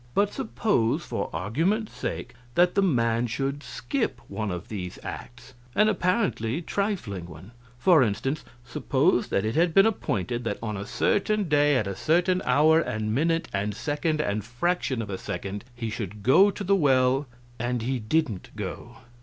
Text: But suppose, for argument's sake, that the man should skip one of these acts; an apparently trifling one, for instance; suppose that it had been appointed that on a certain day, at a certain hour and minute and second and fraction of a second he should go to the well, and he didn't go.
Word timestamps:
But 0.15 0.33
suppose, 0.33 1.05
for 1.05 1.29
argument's 1.31 1.93
sake, 1.93 2.33
that 2.55 2.73
the 2.73 2.81
man 2.81 3.27
should 3.27 3.61
skip 3.61 4.19
one 4.29 4.49
of 4.49 4.67
these 4.67 4.97
acts; 5.03 5.53
an 5.75 5.89
apparently 5.89 6.59
trifling 6.59 7.27
one, 7.27 7.51
for 7.77 8.01
instance; 8.01 8.43
suppose 8.65 9.27
that 9.27 9.45
it 9.45 9.53
had 9.53 9.75
been 9.75 9.85
appointed 9.85 10.43
that 10.43 10.57
on 10.59 10.75
a 10.75 10.87
certain 10.87 11.47
day, 11.47 11.75
at 11.75 11.85
a 11.85 11.95
certain 11.95 12.41
hour 12.45 12.79
and 12.79 13.13
minute 13.13 13.47
and 13.53 13.75
second 13.75 14.19
and 14.21 14.43
fraction 14.43 15.03
of 15.03 15.11
a 15.11 15.19
second 15.19 15.65
he 15.75 15.91
should 15.91 16.23
go 16.23 16.49
to 16.49 16.63
the 16.63 16.75
well, 16.75 17.27
and 17.59 17.83
he 17.83 17.99
didn't 17.99 18.49
go. 18.55 18.97